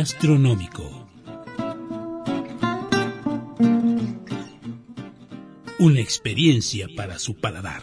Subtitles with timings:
[0.00, 1.06] Gastronómico.
[5.78, 7.82] Una experiencia para su paladar.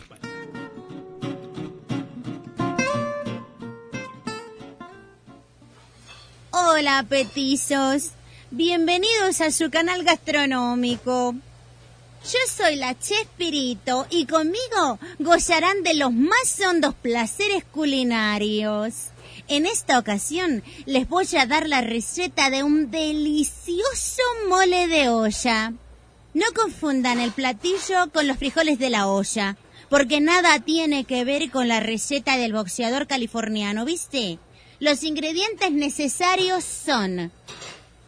[6.49, 8.13] Hola, petizos.
[8.49, 11.35] Bienvenidos a su canal gastronómico.
[12.23, 19.11] Yo soy la Chespirito y conmigo gozarán de los más hondos placeres culinarios.
[19.49, 25.73] En esta ocasión les voy a dar la receta de un delicioso mole de olla.
[26.33, 29.55] No confundan el platillo con los frijoles de la olla,
[29.89, 34.37] porque nada tiene que ver con la receta del boxeador californiano, ¿viste?
[34.79, 37.31] Los ingredientes necesarios son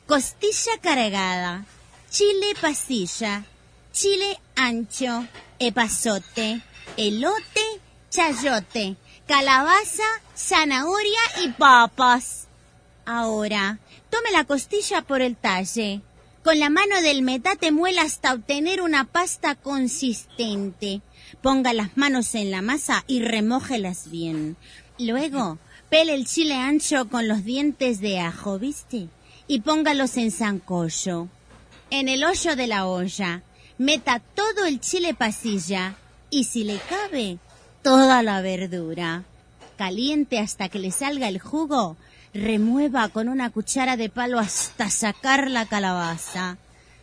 [0.05, 1.65] costilla cargada,
[2.09, 3.45] chile pasilla,
[3.93, 5.25] chile ancho,
[5.57, 6.61] epazote,
[6.97, 7.61] elote,
[8.09, 8.97] chayote,
[9.29, 12.47] calabaza, zanahoria y papas.
[13.05, 13.77] Ahora,
[14.09, 16.01] tome la costilla por el talle.
[16.43, 21.01] Con la mano del metate muela hasta obtener una pasta consistente.
[21.43, 24.57] Ponga las manos en la masa y remójelas bien.
[24.97, 25.59] Luego,
[25.91, 29.09] pele el chile ancho con los dientes de ajo, ¿viste?
[29.45, 31.27] Y póngalos en zancollo.
[31.91, 33.43] En el hoyo de la olla,
[33.77, 35.97] meta todo el chile pasilla
[36.31, 37.37] y si le cabe,
[37.81, 39.23] toda la verdura.
[39.79, 41.95] Caliente hasta que le salga el jugo,
[42.33, 46.57] remueva con una cuchara de palo hasta sacar la calabaza.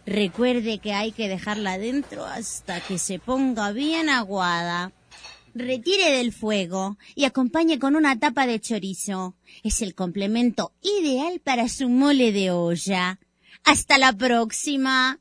[0.04, 4.92] Recuerde que hay que dejarla adentro hasta que se ponga bien aguada.
[5.54, 9.34] Retire del fuego y acompañe con una tapa de chorizo.
[9.64, 13.18] Es el complemento ideal para su mole de olla.
[13.64, 15.18] Hasta la próxima.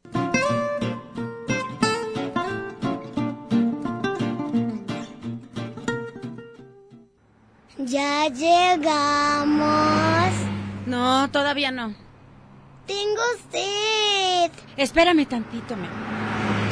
[7.86, 9.70] Ya llegamos.
[10.88, 11.94] No, todavía no.
[12.88, 13.22] Tengo
[13.52, 14.52] sed.
[14.76, 15.90] Espérame tantito, amor.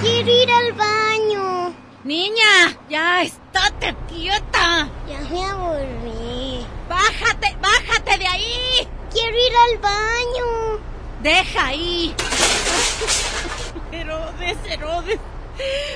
[0.02, 1.76] Quiero ir al baño.
[2.04, 4.90] Niña, ya estate quieta.
[5.08, 6.66] Ya me aburrí.
[6.90, 8.88] Bájate, bájate de ahí.
[9.12, 10.80] Quiero ir al baño.
[11.22, 12.16] Deja ahí.
[13.92, 15.20] Herodes, Herodes,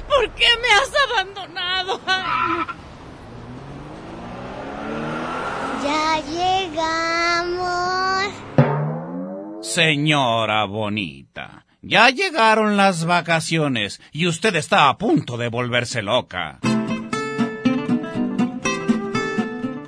[0.08, 2.00] ¿por qué me has abandonado?
[2.06, 2.77] Ay,
[5.88, 7.66] Ya llegamos.
[9.62, 16.60] Señora bonita, ya llegaron las vacaciones y usted está a punto de volverse loca.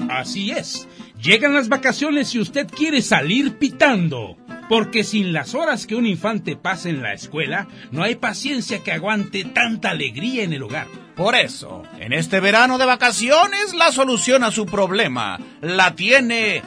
[0.09, 0.87] Así es.
[1.21, 4.37] Llegan las vacaciones y usted quiere salir pitando.
[4.69, 8.91] Porque sin las horas que un infante pasa en la escuela, no hay paciencia que
[8.91, 10.87] aguante tanta alegría en el hogar.
[11.15, 16.61] Por eso, en este verano de vacaciones, la solución a su problema la tiene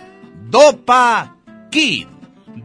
[0.51, 1.37] Dopa
[1.71, 2.09] Kid.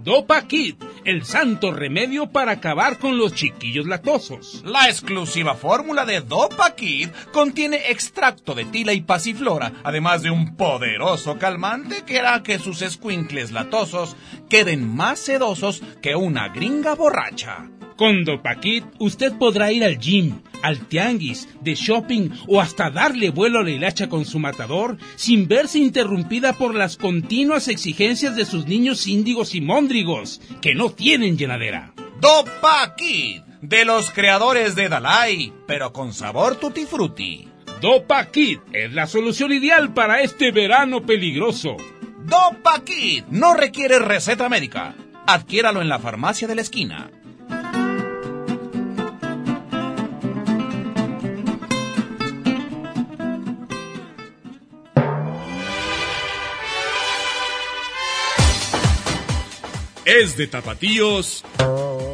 [0.03, 0.75] Dopa Kid,
[1.07, 4.61] el santo remedio para acabar con los chiquillos latosos.
[4.65, 10.57] La exclusiva fórmula de Dopa Kid contiene extracto de tila y pasiflora, además de un
[10.57, 14.17] poderoso calmante que hará que sus escuincles latosos
[14.49, 17.69] queden más sedosos que una gringa borracha.
[17.95, 23.59] Con Dopaquit usted podrá ir al gym, al tianguis, de shopping o hasta darle vuelo
[23.59, 28.67] a la hilacha con su matador sin verse interrumpida por las continuas exigencias de sus
[28.67, 31.93] niños índigos y móndrigos que no tienen llenadera.
[32.19, 37.47] Dopa Kid, de los creadores de Dalai, pero con sabor tutti frutti.
[37.81, 41.77] Dopa Kid es la solución ideal para este verano peligroso.
[42.25, 44.95] Dopa Kid no requiere receta médica.
[45.27, 47.11] Adquiéralo en la farmacia de la esquina.
[60.07, 61.43] Es de tapatíos.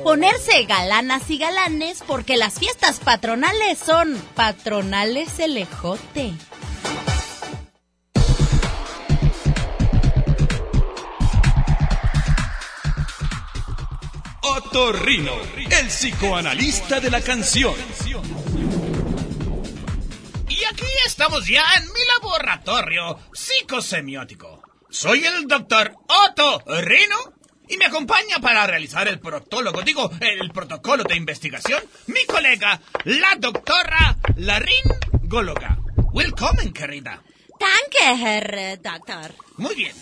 [0.04, 6.34] Ponerse galanas y galanes porque las fiestas patronales son patronales el ejote.
[14.42, 15.34] Otorrino,
[15.70, 17.76] el psicoanalista de la canción.
[20.50, 24.64] Y aquí estamos ya en mi laboratorio psicosemiótico.
[24.90, 27.43] Soy el doctor Otto Rino
[27.74, 33.36] y me acompaña para realizar el protólogo, digo, el protocolo de investigación, mi colega, la
[33.38, 34.84] doctora Larín
[35.24, 35.80] Góloga.
[36.14, 37.24] Welcome, querida.
[37.60, 39.34] Danke, Herr Doctor.
[39.58, 39.96] Muy bien.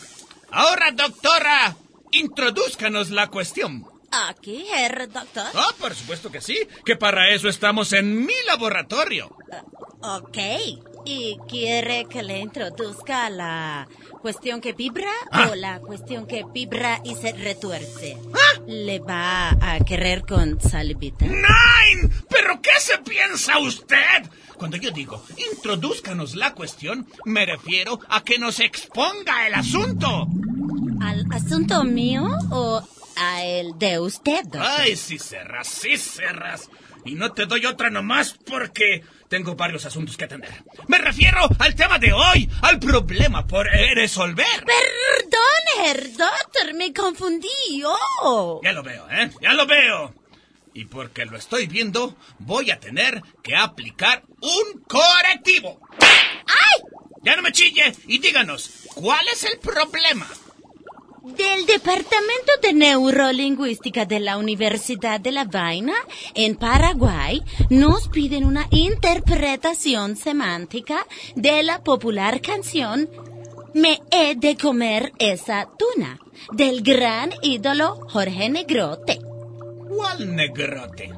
[0.52, 1.76] Ahora, doctora,
[2.12, 3.86] introdúzcanos la cuestión.
[4.12, 5.48] Aquí, Herr Doctor.
[5.54, 9.34] Ah, por supuesto que sí, que para eso estamos en mi laboratorio.
[10.02, 10.38] Ok.
[11.06, 13.88] ¿Y quiere que le introduzca la
[14.22, 15.50] cuestión que vibra Ah.
[15.52, 18.18] o la cuestión que vibra y se retuerce?
[18.34, 18.62] Ah.
[18.68, 21.26] ¿Le va a querer con salivita?
[21.26, 22.10] ¡Nine!
[22.30, 24.30] ¿Pero qué se piensa usted?
[24.58, 30.28] Cuando yo digo, introdúzcanos la cuestión, me refiero a que nos exponga el asunto.
[31.02, 32.84] ¿Al asunto mío o
[33.22, 34.62] a el de usted, doctor?
[34.64, 36.70] Ay, sí cerras, sí cerras.
[37.06, 40.64] Y no te doy otra nomás porque tengo varios asuntos que atender.
[40.88, 44.46] Me refiero al tema de hoy, al problema por resolver.
[44.66, 47.84] Perdón, Herr Doctor, me confundí.
[48.22, 48.60] Oh.
[48.64, 49.32] Ya lo veo, ¿eh?
[49.42, 50.14] Ya lo veo.
[50.74, 55.80] Y porque lo estoy viendo, voy a tener que aplicar un correctivo.
[56.00, 56.82] ¡Ay!
[57.24, 60.28] Ya no me chille y díganos, ¿cuál es el problema?
[61.24, 65.94] Del Departamento de Neurolingüística de la Universidad de La Vaina,
[66.34, 73.08] en Paraguay, nos piden una interpretación semántica de la popular canción
[73.76, 76.20] Me he de comer esa tuna,
[76.54, 79.20] del gran ídolo Jorge Negrote.
[79.96, 81.12] ¿Cuál negrote?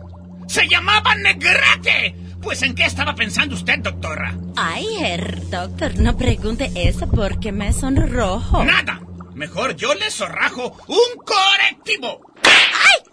[0.47, 2.13] ¡Se llamaba Negrete!
[2.41, 4.37] Pues ¿en qué estaba pensando usted, doctora?
[4.57, 8.65] Ay, Herr Doctor, no pregunte eso porque me sonrojo.
[8.65, 8.99] ¡Nada!
[9.35, 12.21] Mejor yo le zorrajo un correctivo.
[12.43, 13.03] ¡Ay!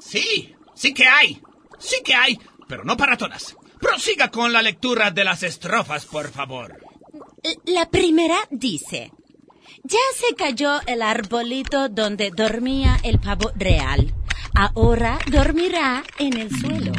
[0.00, 1.40] Sí, sí que hay.
[1.78, 3.56] Sí que hay, pero no para todas.
[3.80, 6.80] Prosiga con la lectura de las estrofas, por favor.
[7.66, 9.12] La primera dice,
[9.84, 14.12] ya se cayó el arbolito donde dormía el pavo real.
[14.54, 16.92] Ahora dormirá en el suelo,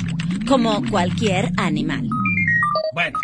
[0.48, 2.08] como cualquier animal.
[2.94, 3.20] Bueno,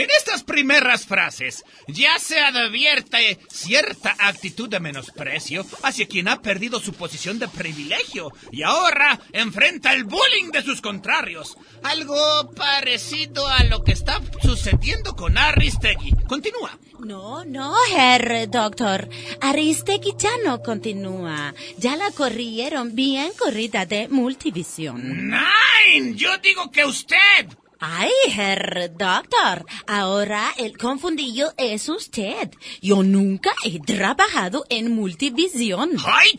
[0.00, 6.80] En estas primeras frases ya se advierte cierta actitud de menosprecio hacia quien ha perdido
[6.80, 11.58] su posición de privilegio y ahora enfrenta el bullying de sus contrarios.
[11.82, 16.14] Algo parecido a lo que está sucediendo con Aristegui.
[16.26, 16.78] Continúa.
[17.00, 19.06] No, no, Herr Doctor.
[19.42, 21.54] Aristegui ya no continúa.
[21.76, 25.28] Ya la corrieron bien corrida de multivisión.
[25.28, 26.16] ¡Nein!
[26.16, 27.48] Yo digo que usted.
[27.82, 32.50] Ay, Herr Doctor, ahora el confundido es usted.
[32.82, 35.92] Yo nunca he trabajado en multivisión.
[36.04, 36.32] ¡Ay!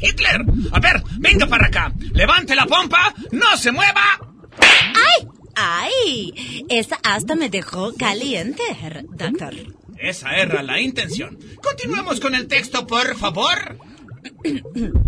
[0.00, 0.42] ¡Hitler!
[0.70, 1.92] A ver, venga para acá.
[2.12, 4.20] Levante la pompa, no se mueva.
[4.60, 5.28] ¡Ay!
[5.56, 6.64] ¡Ay!
[6.68, 9.54] Esa hasta me dejó caliente, Herr Doctor.
[9.98, 11.36] Esa era la intención.
[11.62, 13.76] Continuemos con el texto, por favor.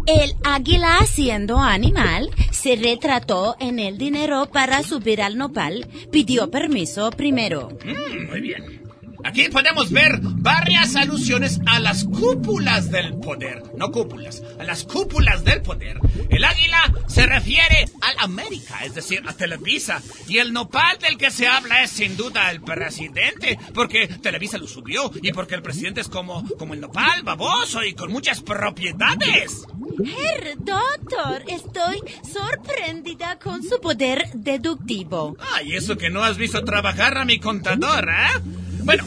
[0.06, 5.86] El águila siendo animal se retrató en el dinero para subir al nopal.
[6.10, 7.68] Pidió permiso primero.
[7.84, 8.87] Mm, muy bien.
[9.24, 13.62] Aquí podemos ver varias alusiones a las cúpulas del poder.
[13.76, 15.98] No cúpulas, a las cúpulas del poder.
[16.30, 20.00] El águila se refiere al América, es decir, a Televisa.
[20.28, 24.68] Y el nopal del que se habla es sin duda el presidente, porque Televisa lo
[24.68, 29.64] subió y porque el presidente es como, como el nopal, baboso y con muchas propiedades.
[29.98, 35.36] Herr Doctor, estoy sorprendida con su poder deductivo.
[35.54, 38.67] Ay, eso que no has visto trabajar a mi contador, ¿eh?
[38.84, 39.04] Bueno,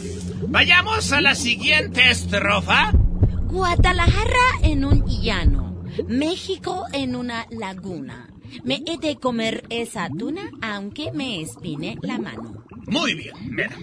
[0.48, 2.92] vayamos a la siguiente estrofa.
[3.44, 8.28] Guadalajara en un llano, México en una laguna.
[8.64, 12.64] Me he de comer esa tuna aunque me espine la mano.
[12.86, 13.76] Muy bien, mira.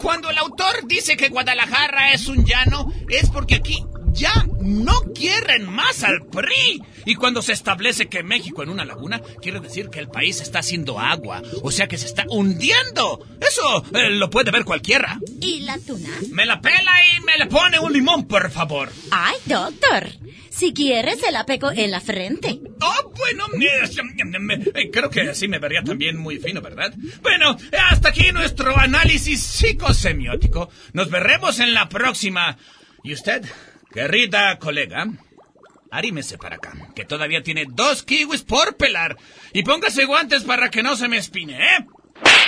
[0.00, 5.68] Cuando el autor dice que Guadalajara es un llano, es porque aquí ya no quieren
[5.68, 6.82] más al PRI.
[7.04, 10.60] Y cuando se establece que México en una laguna, quiere decir que el país está
[10.60, 13.26] haciendo agua, o sea que se está hundiendo.
[13.40, 15.18] Eso eh, lo puede ver cualquiera.
[15.40, 16.10] ¿Y la tuna?
[16.30, 18.90] Me la pela y me le pone un limón, por favor.
[19.10, 20.08] Ay, doctor,
[20.50, 22.60] si quiere se la pego en la frente.
[22.80, 23.46] Oh, bueno,
[24.74, 26.94] eh, creo que así me vería también muy fino, ¿verdad?
[27.20, 27.56] Bueno,
[27.90, 30.68] hasta aquí nuestro análisis psicosemiótico.
[30.92, 32.56] Nos veremos en la próxima.
[33.04, 33.44] ¿Y usted,
[33.92, 35.06] querida colega?
[35.90, 39.16] Arímese para acá, que todavía tiene dos kiwis por pelar.
[39.52, 41.86] Y póngase guantes para que no se me espine, ¿eh?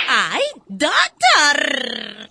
[0.07, 2.29] ¡Ay, doctor!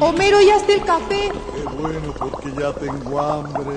[0.00, 1.30] Homero, ¿ya está el café?
[1.54, 3.76] Qué bueno, porque ya tengo hambre.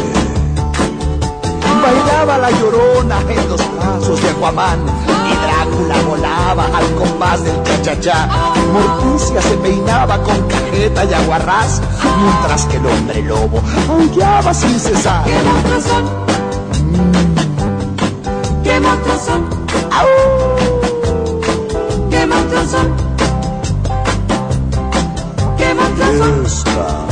[1.81, 8.29] Bailaba la llorona en los brazos de Aquaman y Drácula volaba al compás del cha-cha-cha.
[8.73, 11.81] Morticia se peinaba con cajeta y aguarrás,
[12.21, 15.23] mientras que el hombre lobo aullaba sin cesar.
[15.23, 16.03] ¿Qué monstruos son?
[18.63, 19.41] ¿Qué monstruos son?
[22.09, 22.87] ¿Qué monstruos son?
[25.57, 26.45] ¿Qué monstruos son?
[26.45, 27.07] Esta.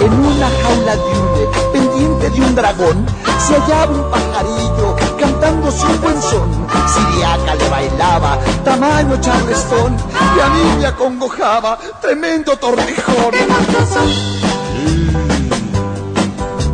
[0.00, 1.37] En una jaula de pendiente
[2.38, 3.04] de un dragón,
[3.38, 6.66] se hallaba un pajarillo cantando su buen son.
[6.86, 9.94] Siriaca le bailaba, tamaño charlestón,
[10.36, 13.32] y a mí me acongojaba, tremendo tortijón.
[13.32, 14.08] ¿Qué monstruos son?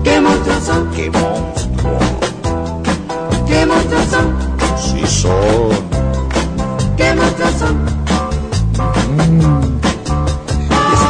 [0.03, 0.91] ¿Qué monstruos son?
[0.91, 1.99] ¡Qué monstruo!
[3.47, 4.35] ¿Qué monstruos son?
[4.77, 5.71] Sí son.
[6.97, 7.95] ¿Qué monstruos son?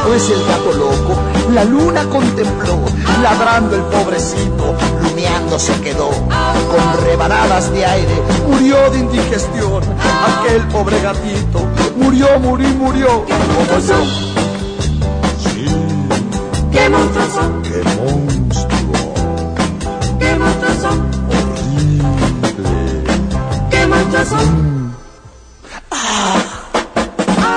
[0.05, 1.17] Después el gato loco
[1.55, 2.79] la luna contempló,
[3.23, 6.11] ladrando el pobrecito, lumeando se quedó.
[6.11, 9.83] Con rebanadas de aire murió de indigestión.
[10.43, 13.25] Aquel pobre gatito murió, murió, murió.
[13.25, 14.05] Como yo.
[15.43, 15.65] Sí.
[16.71, 17.63] ¿Qué monstruos son?
[17.63, 19.15] ¡Qué monstruo!
[20.19, 21.09] ¿Qué monstruos son?
[21.31, 22.05] Horrible.
[23.71, 24.75] ¿Qué monstruos son?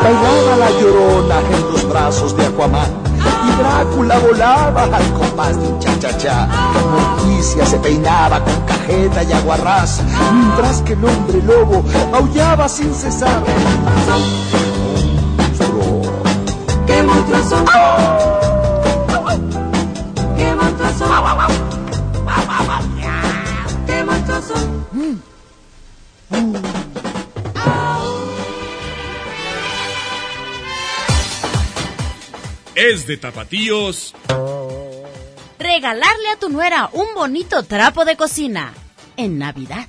[0.08, 2.90] Bailaba la llorona en los brazos de Aquaman
[3.46, 6.48] y Drácula volaba al compás de un cha-cha-cha.
[6.94, 11.84] Morticia se peinaba con cajeta y aguarrás, mientras que el hombre lobo
[12.14, 13.44] aullaba sin cesar.
[15.38, 16.04] Monstruo.
[16.86, 17.66] ¡Qué monstruos son!
[20.38, 21.67] ¡Qué monstruos son!
[32.78, 34.14] Es de tapatíos.
[35.58, 38.72] Regalarle a tu nuera un bonito trapo de cocina
[39.16, 39.88] en Navidad.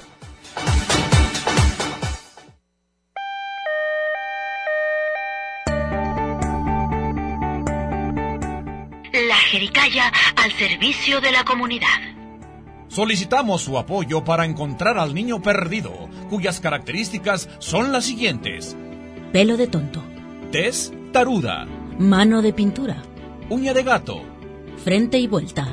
[9.12, 11.88] La Jericaya al servicio de la comunidad.
[12.88, 18.78] Solicitamos su apoyo para encontrar al niño perdido, cuyas características son las siguientes.
[19.30, 20.02] Pelo de tonto,
[20.50, 21.66] Tez taruda,
[21.98, 23.02] mano de pintura,
[23.50, 24.22] uña de gato,
[24.84, 25.66] frente y vuelta,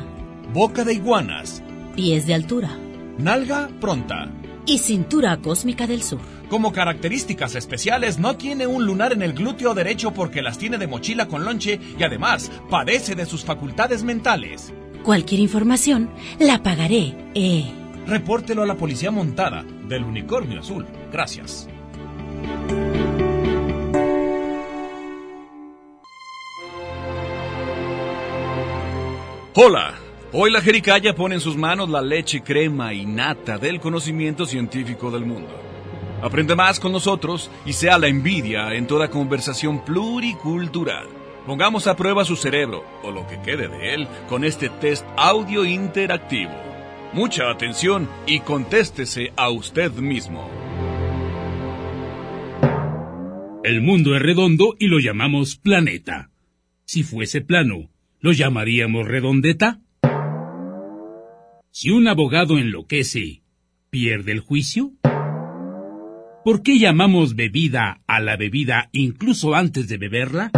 [0.54, 1.64] boca de iguanas,
[1.96, 2.78] pies de altura
[3.18, 4.30] nalga pronta.
[4.68, 6.20] y cintura cósmica del sur.
[6.50, 10.88] Como características especiales, no tiene un lunar en el glúteo derecho porque las tiene de
[10.88, 14.74] mochila con lonche y además padece de sus facultades mentales.
[15.04, 17.16] Cualquier información la pagaré.
[17.36, 17.66] Eh.
[18.08, 20.88] Repórtelo a la policía montada del unicornio azul.
[21.12, 21.68] Gracias.
[29.58, 29.96] Hola.
[30.34, 35.12] Hoy la Jericaya pone en sus manos la leche crema y nata del conocimiento científico
[35.12, 35.58] del mundo.
[36.22, 41.08] Aprende más con nosotros y sea la envidia en toda conversación pluricultural.
[41.46, 45.64] Pongamos a prueba su cerebro, o lo que quede de él, con este test audio
[45.64, 46.52] interactivo.
[47.14, 50.50] Mucha atención y contéstese a usted mismo.
[53.64, 56.30] El mundo es redondo y lo llamamos planeta.
[56.84, 57.90] Si fuese plano,
[58.26, 59.82] ¿lo llamaríamos redondeta?
[61.70, 63.44] Si un abogado enloquece,
[63.92, 64.94] ¿pierde el juicio?
[66.44, 70.50] ¿Por qué llamamos bebida a la bebida incluso antes de beberla?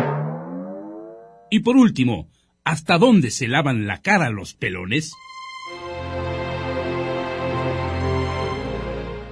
[1.52, 2.30] Y por último,
[2.64, 5.12] ¿hasta dónde se lavan la cara los pelones?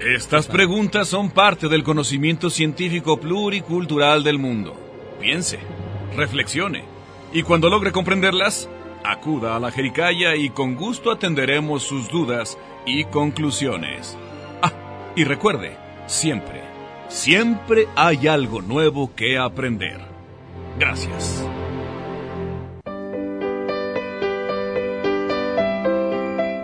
[0.01, 4.77] Estas preguntas son parte del conocimiento científico pluricultural del mundo.
[5.21, 5.57] Piense,
[6.17, 6.94] reflexione,
[7.35, 8.69] y cuando logre comprenderlas,
[9.03, 14.17] acuda a la Jericaya y con gusto atenderemos sus dudas y conclusiones.
[14.61, 14.71] Ah,
[15.17, 15.75] y recuerde,
[16.07, 16.61] siempre,
[17.09, 19.99] siempre hay algo nuevo que aprender.
[20.79, 21.45] Gracias.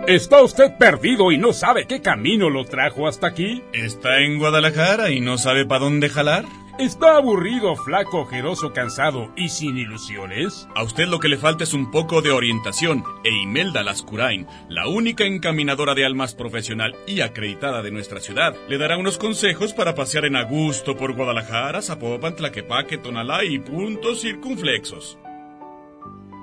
[0.06, 3.62] ¿Está usted perdido y no sabe qué camino lo trajo hasta aquí?
[3.74, 6.46] ¿Está en Guadalajara y no sabe para dónde jalar?
[6.78, 10.66] ¿Está aburrido, flaco, ojeroso, cansado y sin ilusiones?
[10.74, 14.88] A usted lo que le falta es un poco de orientación e Imelda Lascurain, la
[14.88, 19.94] única encaminadora de almas profesional y acreditada de nuestra ciudad, le dará unos consejos para
[19.94, 25.18] pasear en a gusto por Guadalajara, Zapopan, Tlaquepaque, Tonalá y puntos circunflexos.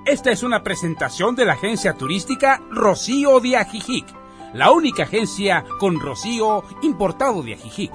[0.06, 4.06] Esta es una presentación de la agencia turística Rocío de Ajijic,
[4.54, 7.94] la única agencia con rocío importado de Ajijic.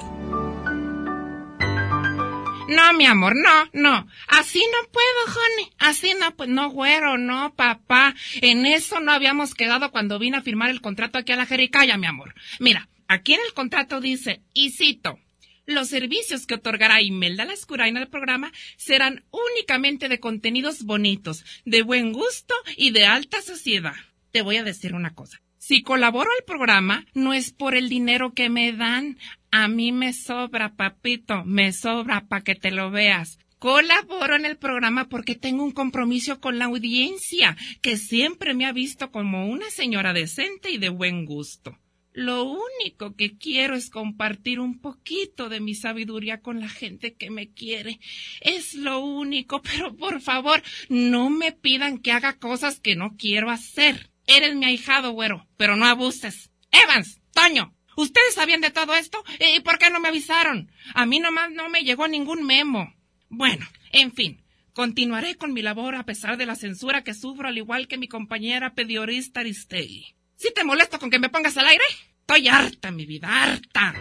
[2.69, 4.07] No, mi amor, no, no.
[4.27, 5.71] Así no puedo, honey.
[5.79, 8.15] Así no, pues no, güero, no, papá.
[8.41, 11.99] En eso no habíamos quedado cuando vine a firmar el contrato aquí a la Jericaya,
[11.99, 12.35] mi amor.
[12.61, 15.19] Mira, aquí en el contrato dice, y cito,
[15.67, 22.13] los servicios que otorgará Imelda Lascurain al programa serán únicamente de contenidos bonitos, de buen
[22.13, 23.95] gusto y de alta sociedad.
[24.31, 25.44] Te voy a decir una cosa.
[25.67, 29.17] Si colaboro al programa, no es por el dinero que me dan.
[29.51, 33.39] A mí me sobra, papito, me sobra para que te lo veas.
[33.61, 38.73] Colaboro en el programa porque tengo un compromiso con la audiencia, que siempre me ha
[38.75, 41.79] visto como una señora decente y de buen gusto.
[42.13, 47.31] Lo único que quiero es compartir un poquito de mi sabiduría con la gente que
[47.31, 48.01] me quiere.
[48.43, 53.51] Es lo único, pero por favor, no me pidan que haga cosas que no quiero
[53.51, 54.11] hacer.
[54.27, 56.51] Eres mi ahijado, güero, pero no abuses.
[56.71, 59.23] Evans, Toño, ¿ustedes sabían de todo esto?
[59.39, 60.71] ¿Y por qué no me avisaron?
[60.95, 62.95] A mí nomás no me llegó ningún memo.
[63.29, 67.59] Bueno, en fin, continuaré con mi labor a pesar de la censura que sufro, al
[67.59, 70.15] igual que mi compañera periodista Aristegui.
[70.37, 71.85] ¿Sí te molesto con que me pongas al aire?
[72.21, 73.95] Estoy harta, mi vida, harta.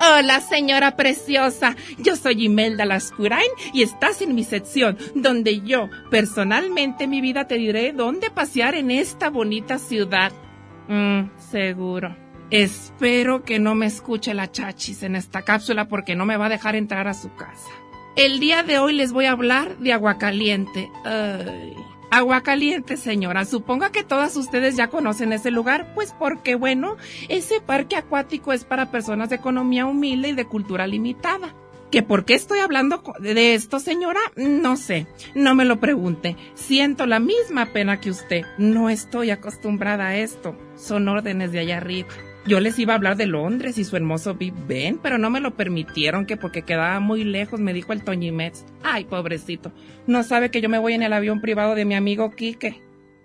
[0.00, 1.74] Hola, señora preciosa.
[1.98, 7.56] Yo soy Imelda Lascurain y estás en mi sección, donde yo, personalmente, mi vida, te
[7.56, 10.32] diré dónde pasear en esta bonita ciudad.
[10.88, 12.14] Mm, seguro.
[12.50, 16.50] Espero que no me escuche la chachis en esta cápsula porque no me va a
[16.50, 17.70] dejar entrar a su casa.
[18.16, 20.90] El día de hoy les voy a hablar de agua caliente.
[21.04, 21.74] Ay.
[22.16, 23.44] Agua caliente, señora.
[23.44, 26.96] Supongo que todas ustedes ya conocen ese lugar, pues porque, bueno,
[27.28, 31.54] ese parque acuático es para personas de economía humilde y de cultura limitada.
[31.90, 34.20] ¿Que por qué estoy hablando de esto, señora?
[34.34, 36.36] No sé, no me lo pregunte.
[36.54, 38.46] Siento la misma pena que usted.
[38.56, 40.56] No estoy acostumbrada a esto.
[40.74, 42.08] Son órdenes de allá arriba.
[42.46, 45.40] Yo les iba a hablar de Londres y su hermoso Big Ben, pero no me
[45.40, 48.64] lo permitieron que porque quedaba muy lejos, me dijo el Toñimex.
[48.84, 49.72] Ay, pobrecito.
[50.06, 52.80] No sabe que yo me voy en el avión privado de mi amigo Quique.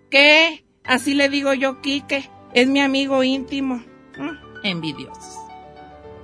[0.09, 0.65] ¿Qué?
[0.83, 2.31] Así le digo yo, Quique.
[2.55, 3.83] Es mi amigo íntimo.
[4.17, 5.37] Mm, envidiosos.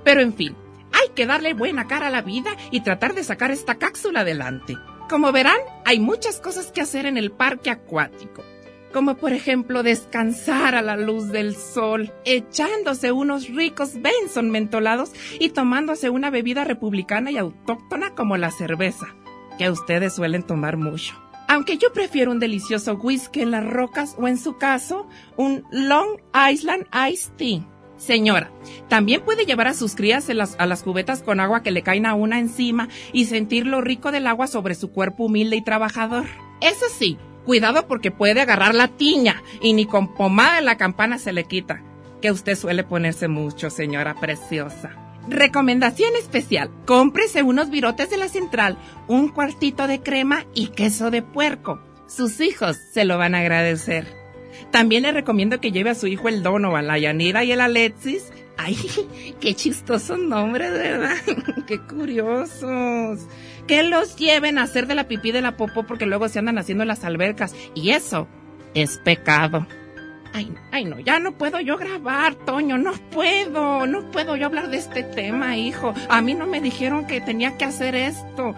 [0.02, 0.56] Pero en fin,
[0.92, 4.76] hay que darle buena cara a la vida y tratar de sacar esta cápsula adelante.
[5.08, 8.42] Como verán, hay muchas cosas que hacer en el parque acuático.
[8.92, 15.50] Como por ejemplo descansar a la luz del sol, echándose unos ricos Benson mentolados y
[15.50, 19.06] tomándose una bebida republicana y autóctona como la cerveza,
[19.58, 21.14] que ustedes suelen tomar mucho.
[21.48, 26.18] Aunque yo prefiero un delicioso whisky en las rocas o en su caso, un Long
[26.50, 27.66] Island Iced Tea.
[27.98, 28.50] Señora,
[28.88, 32.06] también puede llevar a sus crías las- a las cubetas con agua que le caen
[32.06, 36.24] a una encima y sentir lo rico del agua sobre su cuerpo humilde y trabajador.
[36.60, 41.16] Eso sí, cuidado porque puede agarrar la tiña y ni con pomada en la campana
[41.16, 41.82] se le quita,
[42.20, 44.90] que usted suele ponerse mucho, señora preciosa.
[45.30, 51.22] Recomendación especial, cómprese unos virotes de la central, un cuartito de crema y queso de
[51.22, 51.80] puerco.
[52.06, 54.06] Sus hijos se lo van a agradecer.
[54.70, 58.30] También le recomiendo que lleve a su hijo el Donovan, la Yanira y el Alexis.
[58.58, 58.76] Ay,
[59.40, 61.16] qué chistosos nombres, ¿verdad?
[61.66, 63.20] qué curiosos.
[63.68, 66.58] Que los lleven a hacer de la pipí de la popó porque luego se andan
[66.58, 67.54] haciendo en las albercas.
[67.74, 68.26] Y eso
[68.74, 69.66] es pecado.
[70.32, 74.70] Ay, ay, no, ya no puedo yo grabar, Toño, no puedo, no puedo yo hablar
[74.70, 75.94] de este tema, hijo.
[76.08, 78.54] A mí no me dijeron que tenía que hacer esto.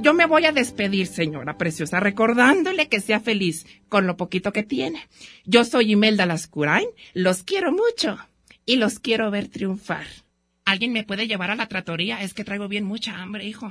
[0.00, 4.62] Yo me voy a despedir, señora preciosa, recordándole que sea feliz con lo poquito que
[4.62, 5.08] tiene.
[5.44, 8.18] Yo soy Imelda Lascurain, los quiero mucho
[8.64, 10.06] y los quiero ver triunfar.
[10.64, 12.22] ¿Alguien me puede llevar a la tratoría?
[12.22, 13.70] Es que traigo bien mucha hambre, hijo.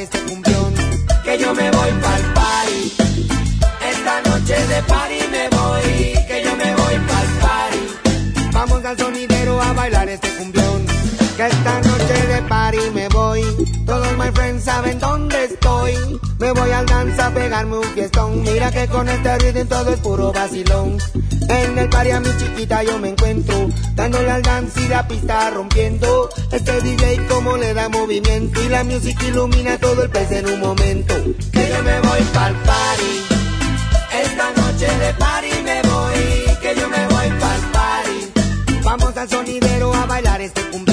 [0.00, 0.74] este cumbión.
[1.24, 2.92] Que yo me voy pa'l party.
[3.92, 8.50] Esta noche de party me voy, que yo me voy pa'l party.
[8.52, 10.86] Vamos al sonidero a bailar este cumbión.
[11.36, 13.42] Que esta noche de party me voy.
[13.86, 16.20] Todos my friends saben dónde estoy.
[16.40, 18.40] Me voy al danza a pegarme un fiestón.
[18.40, 20.96] Mira que con este rhythm todo es puro vacilón.
[21.50, 23.68] En el party a mi chiquita yo me encuentro.
[23.94, 26.30] Dándole al dance y la pista rompiendo.
[26.50, 28.58] Este DJ como le da movimiento.
[28.62, 31.14] Y la música ilumina todo el pez en un momento.
[31.52, 33.12] Que yo me voy pa'l party.
[34.24, 38.80] Esta noche de party me voy, que yo me voy pa'l party.
[38.82, 40.89] Vamos al sonidero a bailar este cumbión.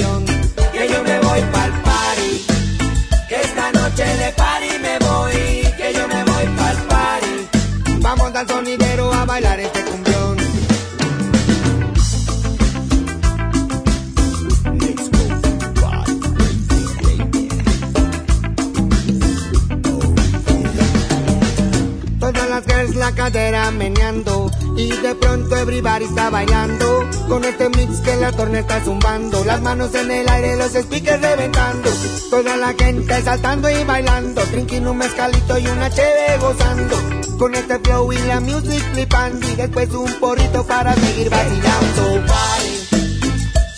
[25.68, 27.08] Everybody está bailando.
[27.28, 31.20] Con este mix que la torna está zumbando, las manos en el aire, los speakers
[31.20, 31.90] reventando,
[32.30, 36.96] toda la gente saltando y bailando, drinking un mezcalito y una cheve gozando,
[37.38, 39.46] con este flow y la music flipando.
[39.46, 42.24] Y después un porrito para seguir vacilando.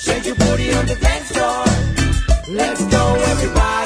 [0.05, 1.65] Shake your booty on the dance floor.
[2.49, 3.80] Let's go, everybody.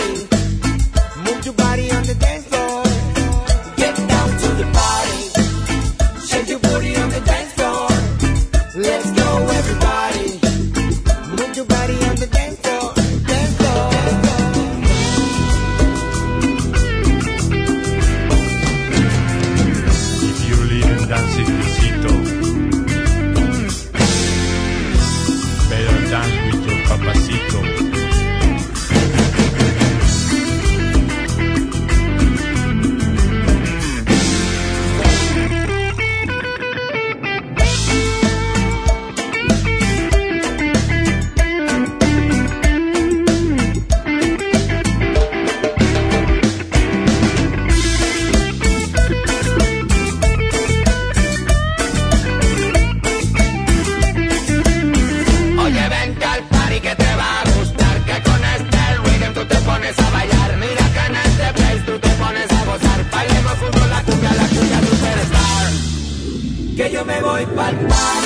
[67.75, 68.24] Bye.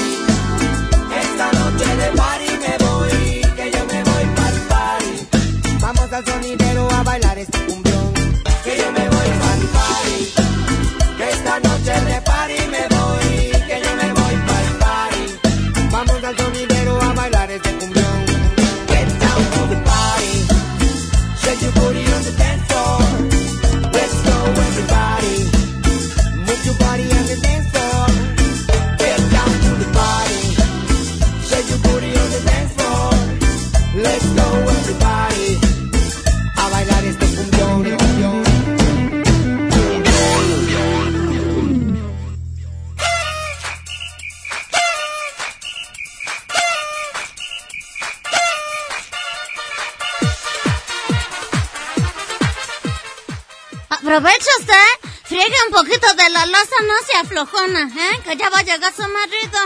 [57.19, 58.21] la flojona, ¿eh?
[58.25, 59.59] Que ya va a llegar su marido.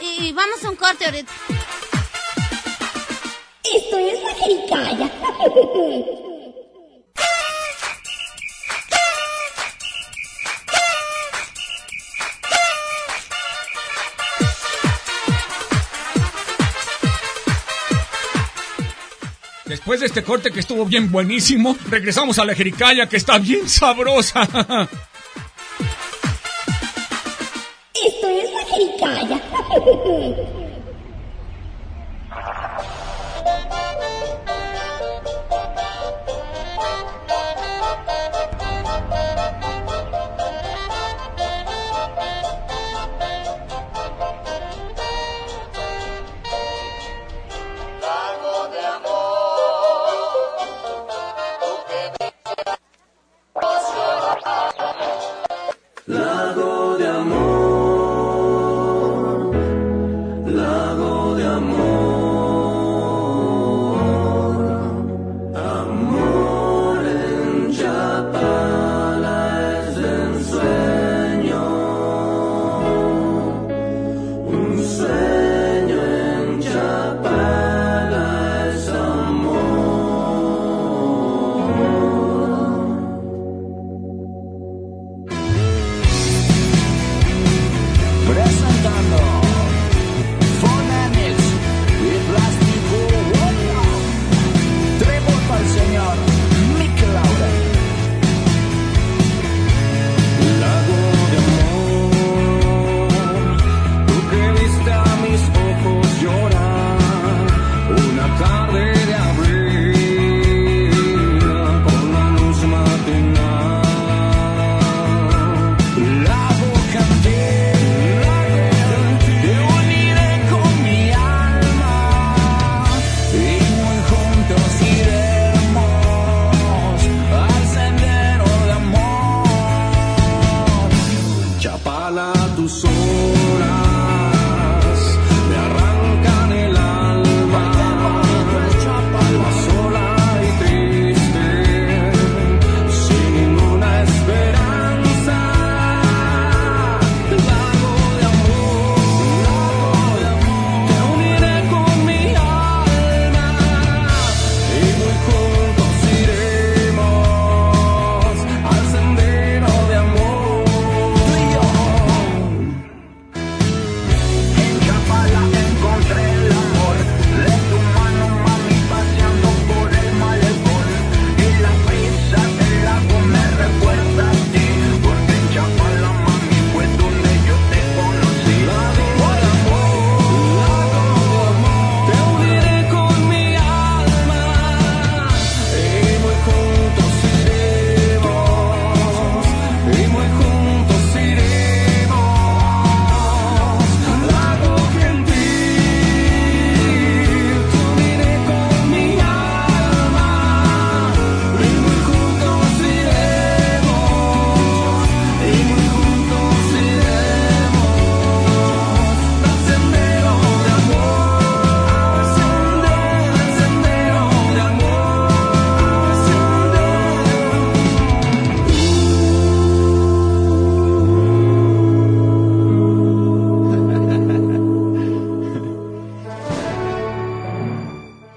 [0.00, 1.32] Y, vamos a un corte ahorita.
[3.62, 5.12] Esto es la jericaya.
[19.64, 23.68] Después de este corte que estuvo bien buenísimo, regresamos a la jericaya que está bien
[23.68, 24.48] sabrosa.
[28.26, 29.40] 真是个假呀。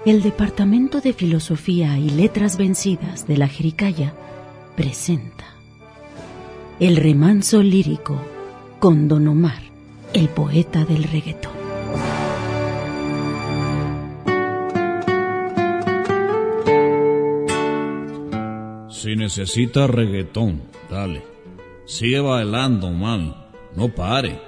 [0.06, 4.14] el Departamento de Filosofía y Letras Vencidas de la Jericaya
[4.74, 5.44] presenta
[6.78, 8.18] El remanso lírico
[8.78, 9.60] con Don Omar,
[10.14, 11.52] el poeta del reggaetón.
[18.88, 21.22] Si necesita reggaetón, dale.
[21.84, 24.40] Sigue bailando mal, no pare.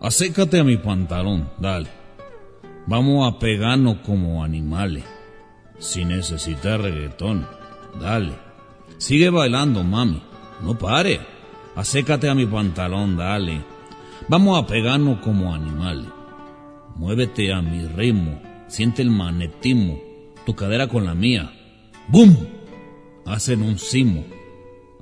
[0.00, 1.95] Acércate a mi pantalón, dale.
[2.88, 5.02] Vamos a pegarnos como animales.
[5.80, 7.44] Si necesitas reggaetón,
[8.00, 8.34] dale.
[8.98, 10.22] Sigue bailando, mami.
[10.62, 11.18] No pare.
[11.74, 13.60] Acércate a mi pantalón, dale.
[14.28, 16.06] Vamos a pegarnos como animales.
[16.94, 18.40] Muévete a mi ritmo.
[18.68, 19.98] Siente el magnetismo.
[20.44, 21.52] Tu cadera con la mía.
[22.06, 22.36] ¡Bum!
[23.24, 24.24] Hacen un sismo.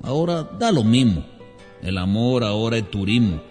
[0.03, 1.23] Ahora da lo mismo.
[1.83, 3.43] El amor ahora es turismo.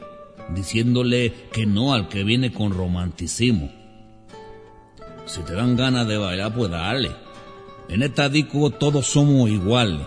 [0.55, 3.82] Diciéndole que no al que viene con romanticismo.
[5.25, 7.15] Si te dan ganas de bailar, pues dale.
[7.89, 10.05] En esta disco todos somos iguales.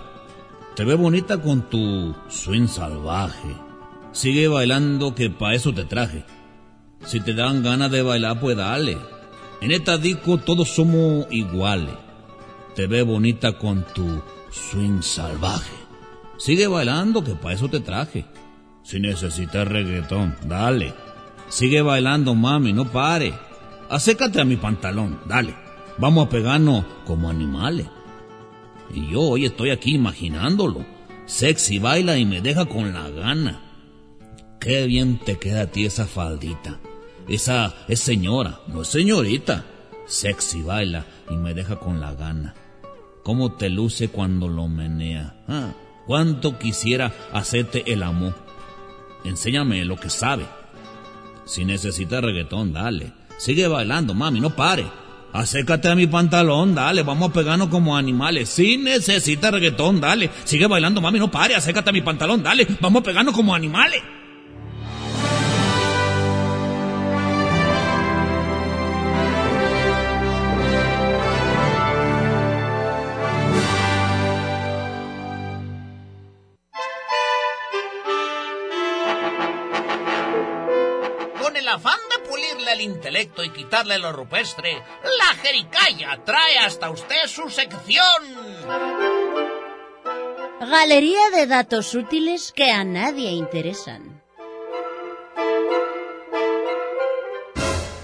[0.75, 3.57] Te ves bonita con tu swing salvaje.
[4.13, 6.25] Sigue bailando que pa' eso te traje.
[7.05, 8.99] Si te dan ganas de bailar, pues dale.
[9.61, 11.95] En esta disco todos somos iguales.
[12.75, 15.77] Te ves bonita con tu swing salvaje.
[16.39, 18.27] Sigue bailando que pa' eso te traje.
[18.83, 20.95] Si necesitas reggaetón, dale.
[21.49, 23.46] Sigue bailando, mami, no pare.
[23.89, 25.55] Acércate a mi pantalón, dale.
[25.99, 27.87] Vamos a pegarnos como animales.
[28.93, 30.85] Y yo hoy estoy aquí imaginándolo.
[31.27, 33.61] Sexy baila y me deja con la gana.
[34.61, 36.79] Qué bien te queda a ti esa faldita.
[37.29, 39.65] Esa es señora, no es señorita.
[40.07, 42.55] Sexy baila y me deja con la gana.
[43.23, 45.45] Cómo te luce cuando lo menea.
[45.49, 45.73] Ah,
[46.07, 48.35] cuánto quisiera hacerte el amor.
[49.25, 50.47] Enséñame lo que sabe.
[51.45, 53.13] Si necesitas reggaetón, dale.
[53.37, 54.87] Sigue bailando, mami, no pare.
[55.33, 58.49] Acércate a mi pantalón, dale, vamos a pegarnos como animales.
[58.49, 60.31] Si necesitas reggaetón, dale.
[60.45, 61.55] Sigue bailando, mami, no pare.
[61.55, 64.03] Acércate a mi pantalón, dale, vamos a pegarnos como animales.
[83.17, 88.05] Intelecto y quitarle lo rupestre, la Jericaya trae hasta usted su sección.
[90.61, 94.23] Galería de datos útiles que a nadie interesan.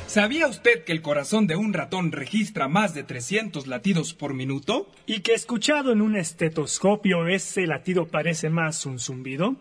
[0.06, 4.90] ¿Sabía usted que el corazón de un ratón registra más de 300 latidos por minuto?
[5.06, 9.56] ¿Y que escuchado en un estetoscopio ese latido parece más un zumbido?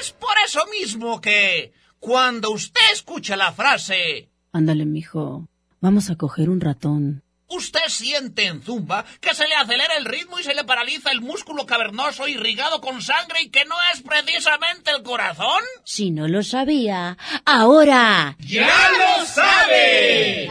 [0.00, 5.48] Es por eso mismo que, cuando usted escucha la frase, Ándale, mijo.
[5.80, 7.22] Vamos a coger un ratón.
[7.50, 11.22] usted siente en zumba que se le acelera el ritmo y se le paraliza el
[11.22, 15.62] músculo cavernoso irrigado con sangre y que no es precisamente el corazón.
[15.84, 18.36] Si no lo sabía, ahora...
[18.40, 20.50] ¡Ya lo sabe!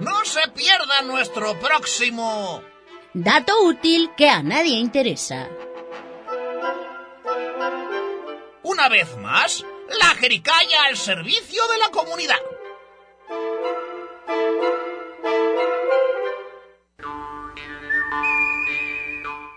[0.00, 2.62] No se pierda nuestro próximo.
[3.14, 5.48] Dato útil que a nadie interesa.
[8.86, 9.64] Una vez más,
[9.98, 12.36] la Jericaya al servicio de la comunidad.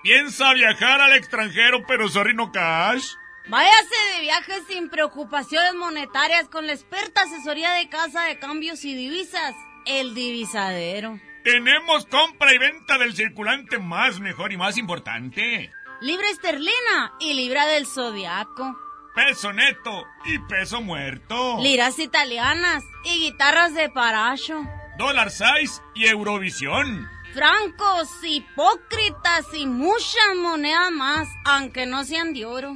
[0.02, 3.06] Piensa viajar al extranjero, pero sorry no cash.
[3.50, 8.96] Váyase de viaje sin preocupaciones monetarias con la experta asesoría de casa de cambios y
[8.96, 9.54] divisas,
[9.86, 11.20] el divisadero.
[11.44, 15.72] Tenemos compra y venta del circulante más mejor y más importante.
[16.02, 18.89] Libra esterlina y libra del zodiaco.
[19.28, 21.58] Peso neto y peso muerto.
[21.62, 24.64] Liras italianas y guitarras de paracho.
[24.98, 27.06] Dólar size y Eurovisión.
[27.34, 32.76] Francos, hipócritas y muchas monedas más, aunque no sean de oro.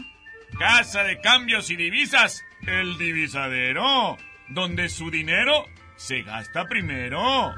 [0.60, 4.18] Casa de cambios y divisas, el divisadero,
[4.50, 7.54] donde su dinero se gasta primero.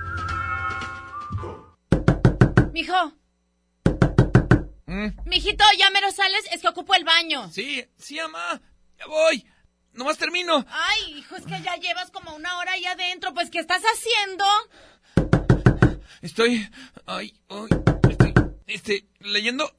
[2.71, 3.13] Mijo.
[5.25, 7.49] Mijito, ya mero sales, es que ocupo el baño.
[7.49, 8.61] Sí, sí, mamá.
[8.99, 9.45] Ya voy.
[9.93, 10.65] Nomás termino.
[10.69, 13.33] Ay, hijo, es que ya llevas como una hora ahí adentro.
[13.33, 14.45] Pues, ¿qué estás haciendo?
[16.21, 16.67] Estoy.
[17.05, 17.69] Ay, ay.
[18.09, 18.33] Estoy.
[18.67, 19.05] Este.
[19.19, 19.71] Leyendo.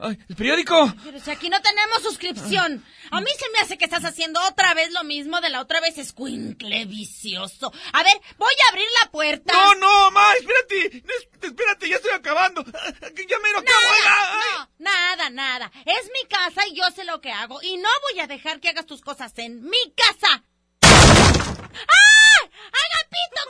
[0.00, 0.94] Ay, el periódico.
[1.02, 2.84] Pero si aquí no tenemos suscripción.
[3.10, 5.80] A mí se me hace que estás haciendo otra vez lo mismo de la otra
[5.80, 7.72] vez, escuincle vicioso.
[7.92, 9.52] A ver, voy a abrir la puerta.
[9.52, 10.98] No, no, mamá, espérate.
[10.98, 12.64] Es- Espérate, ya estoy acabando.
[12.64, 13.80] Ya me lo acabo.
[14.04, 15.72] Nada, no, nada, nada.
[15.86, 17.60] Es mi casa y yo sé lo que hago.
[17.62, 20.44] Y no voy a dejar que hagas tus cosas en mi casa.
[20.82, 22.40] ¡Ah!
[22.42, 23.47] ¡Agapito!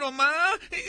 [0.00, 0.32] Pero, mamá,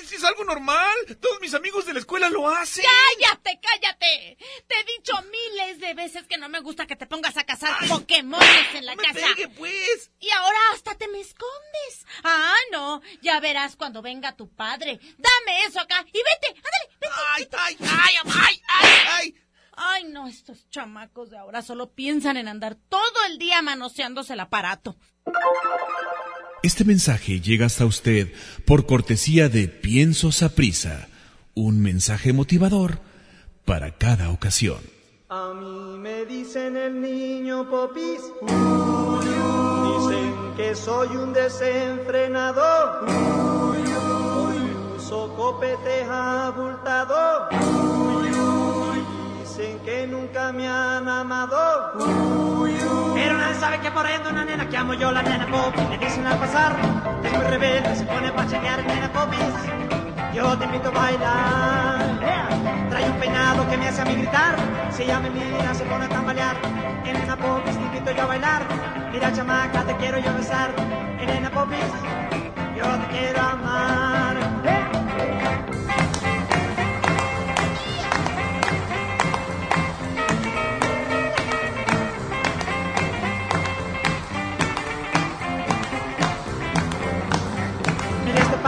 [0.05, 0.95] si es algo normal.
[1.19, 2.85] Todos mis amigos de la escuela lo hacen.
[3.19, 4.37] ¡Cállate, cállate!
[4.67, 7.75] Te he dicho miles de veces que no me gusta que te pongas a cazar
[7.89, 9.19] Pokémones en la me casa.
[9.35, 10.11] pegue, pues.
[10.21, 12.05] Y ahora hasta te me escondes.
[12.23, 13.01] Ah, no.
[13.21, 14.97] Ya verás cuando venga tu padre.
[15.17, 16.47] Dame eso acá y vete.
[16.57, 17.13] Ándale, vete.
[17.33, 19.35] Ay, ay, ay, ay, ay, ay.
[19.73, 24.39] Ay, no, estos chamacos de ahora solo piensan en andar todo el día manoseándose el
[24.39, 24.95] aparato.
[26.63, 28.31] Este mensaje llega hasta usted
[28.65, 31.07] por cortesía de Pienso Saprisa,
[31.55, 32.99] un mensaje motivador
[33.65, 34.77] para cada ocasión.
[35.29, 38.21] A mí me dicen el niño popis.
[40.01, 42.61] Dicen que soy un desenfrenado.
[44.95, 48.00] Uso copetes abultados.
[49.51, 51.91] Dicen que nunca me han amado.
[53.13, 55.89] Pero nadie sabe que por anda una nena que amo yo, la nena popis.
[55.89, 56.73] Me dicen al pasar,
[57.21, 59.39] es muy rebelde, se pone pa' chequear, nena popis.
[60.33, 62.19] Yo te invito a bailar.
[62.89, 64.55] Trae un peinado que me hace a mí gritar.
[64.89, 66.55] Si ella me mira, se pone a tambalear.
[67.05, 68.61] Elena Popis, te invito yo a bailar.
[69.11, 70.69] Mira, chamaca, te quiero yo besar.
[71.19, 71.91] Elena Popis,
[72.77, 74.50] yo te quiero amar.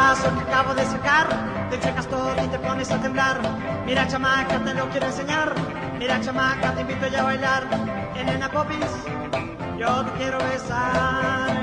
[0.04, 1.28] Paso que acabo de sacar,
[1.70, 3.38] te checas todo y te pones a temblar.
[3.86, 5.56] Mira chamaca, te lo quiero enseñar.
[5.97, 7.64] Mira chamaca, te invito ya a bailar.
[8.14, 8.91] Elena Popis,
[9.80, 11.62] yo te quiero besar.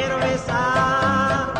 [0.00, 1.54] Quiero besar.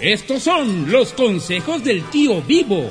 [0.00, 2.90] Estos son los consejos del tío Vivo.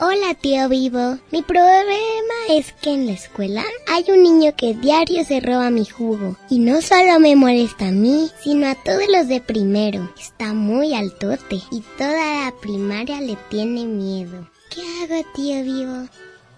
[0.00, 3.64] Hola tío Vivo, mi problema es que en la escuela
[3.98, 7.90] hay un niño que diario se roba mi jugo y no solo me molesta a
[7.90, 10.08] mí, sino a todos los de primero.
[10.16, 14.48] Está muy altote y toda la primaria le tiene miedo.
[14.70, 16.08] ¿Qué hago tío Vivo?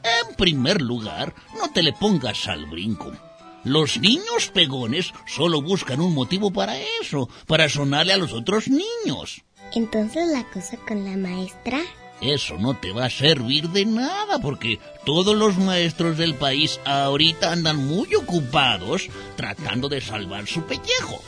[0.03, 3.11] En primer lugar, no te le pongas al brinco.
[3.64, 9.45] Los niños pegones solo buscan un motivo para eso, para sonarle a los otros niños.
[9.72, 11.80] Entonces la cosa con la maestra.
[12.21, 17.51] Eso no te va a servir de nada porque todos los maestros del país ahorita
[17.51, 21.23] andan muy ocupados tratando de salvar su pellejo.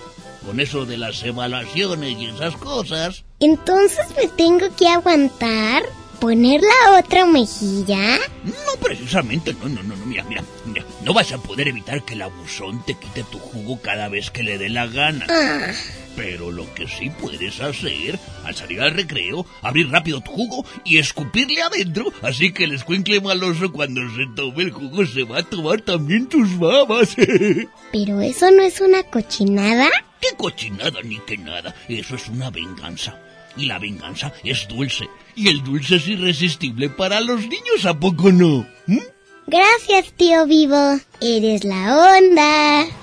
[0.45, 3.24] Con eso de las evaluaciones y esas cosas.
[3.40, 5.84] Entonces me tengo que aguantar,
[6.20, 8.18] poner la otra mejilla.
[8.45, 12.14] No precisamente, no, no, no, no, mira, mira, mira, no vas a poder evitar que
[12.14, 15.26] el abusón te quite tu jugo cada vez que le dé la gana.
[15.30, 15.72] Ah.
[16.16, 20.98] Pero lo que sí puedes hacer, al salir al recreo, abrir rápido tu jugo y
[20.98, 25.42] escupirle adentro, así que el escuincle maloso cuando se tome el jugo se va a
[25.42, 27.16] tomar también tus babas.
[27.92, 29.88] Pero eso no es una cochinada.
[30.20, 31.74] ¿Qué cochinada ni qué nada?
[31.88, 33.18] Eso es una venganza.
[33.56, 35.08] Y la venganza es dulce.
[35.34, 38.66] Y el dulce es irresistible para los niños, ¿a poco no?
[38.86, 38.98] ¿Mm?
[39.46, 43.01] Gracias tío Vivo, eres la onda.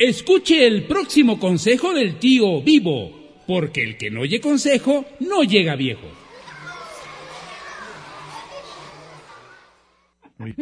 [0.00, 5.76] Escuche el próximo consejo del tío Vivo, porque el que no oye consejo no llega
[5.76, 6.06] viejo.
[10.38, 10.54] No, no,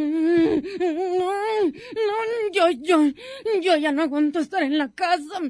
[2.52, 3.12] yo, yo,
[3.62, 5.40] yo ya no aguanto estar en la casa.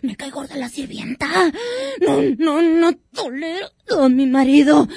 [0.00, 1.28] Me cae gorda la sirvienta.
[2.00, 3.68] No, no, no tolero
[4.00, 4.88] a mi marido.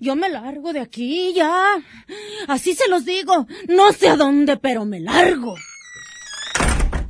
[0.00, 1.80] Yo me largo de aquí ya.
[2.48, 3.46] Así se los digo.
[3.68, 5.54] No sé a dónde, pero me largo.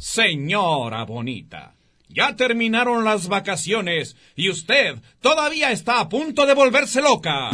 [0.01, 1.75] Señora bonita,
[2.09, 7.51] ya terminaron las vacaciones y usted todavía está a punto de volverse loca.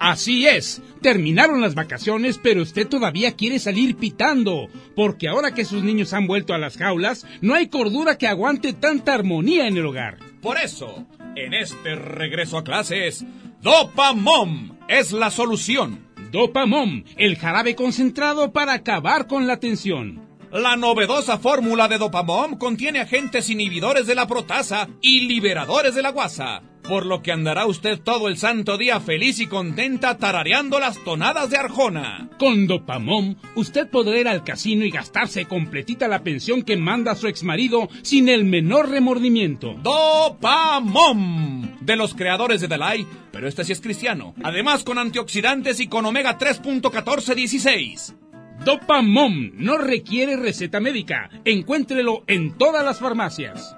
[0.00, 4.66] Así es, terminaron las vacaciones, pero usted todavía quiere salir pitando,
[4.96, 8.72] porque ahora que sus niños han vuelto a las jaulas, no hay cordura que aguante
[8.72, 10.18] tanta armonía en el hogar.
[10.42, 11.06] Por eso,
[11.36, 13.24] en este regreso a clases,
[13.62, 16.05] Dopamom es la solución.
[16.36, 20.20] Dopamom, el jarabe concentrado para acabar con la tensión.
[20.52, 26.10] La novedosa fórmula de Dopamom contiene agentes inhibidores de la protasa y liberadores de la
[26.10, 31.02] guasa, por lo que andará usted todo el santo día feliz y contenta tarareando las
[31.04, 32.28] tonadas de Arjona.
[32.38, 37.26] Con Dopamom, usted podrá ir al casino y gastarse completita la pensión que manda su
[37.26, 39.74] exmarido sin el menor remordimiento.
[39.82, 44.34] Dopamom, de los creadores de Delay, pero este sí es cristiano.
[44.42, 48.14] Además con antioxidantes y con omega 3.1416.
[48.64, 51.30] Dopamom no requiere receta médica.
[51.44, 53.76] Encuéntrelo en todas las farmacias.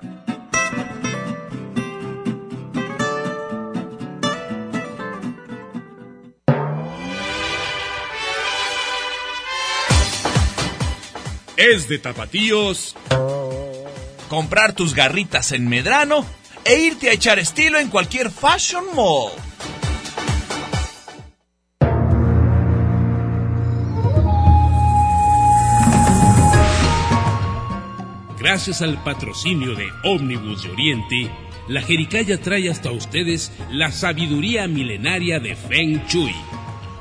[11.58, 12.94] Es de tapatíos
[14.28, 16.24] comprar tus garritas en Medrano
[16.64, 19.32] e irte a echar estilo en cualquier fashion mall.
[28.38, 31.30] Gracias al patrocinio de Omnibus de Oriente,
[31.66, 36.36] la Jericaya trae hasta ustedes la sabiduría milenaria de Feng Shui.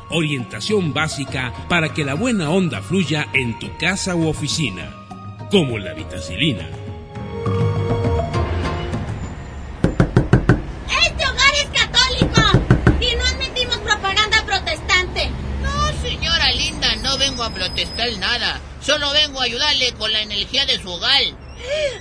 [0.09, 4.93] Orientación básica para que la buena onda fluya en tu casa u oficina,
[5.51, 6.65] como la vitacilina.
[11.03, 12.41] ¡Este hogar es católico!
[13.01, 15.29] Y no admitimos propaganda protestante.
[15.61, 18.61] No, señora linda, no vengo a protestar nada.
[18.81, 21.23] Solo vengo a ayudarle con la energía de su hogar.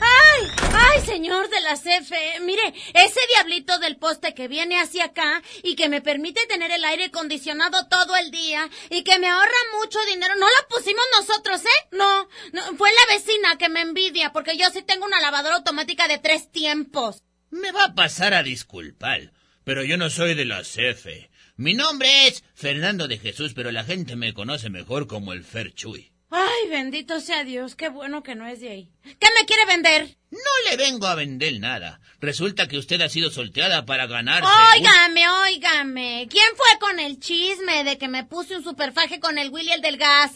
[0.01, 0.51] ¡Ay!
[0.73, 2.41] ¡Ay, señor de la CFE!
[2.41, 6.85] Mire, ese diablito del poste que viene hacia acá y que me permite tener el
[6.85, 9.51] aire acondicionado todo el día y que me ahorra
[9.81, 11.89] mucho dinero, no lo pusimos nosotros, ¿eh?
[11.93, 16.09] No, no, fue la vecina que me envidia porque yo sí tengo una lavadora automática
[16.09, 17.23] de tres tiempos.
[17.51, 19.33] Me va a pasar a disculpar,
[19.65, 21.31] pero yo no soy de la CFE.
[21.57, 26.13] Mi nombre es Fernando de Jesús, pero la gente me conoce mejor como el Ferchuy.
[26.31, 28.93] Ay, bendito sea Dios, qué bueno que no es de ahí.
[29.03, 30.17] ¿Qué me quiere vender?
[30.31, 32.01] No le vengo a vender nada.
[32.21, 34.49] Resulta que usted ha sido solteada para ganarse.
[34.75, 36.27] Óigame, óigame.
[36.29, 39.83] ¿Quién fue con el chisme de que me puse un superfaje con el Willy el
[39.83, 40.33] del gas?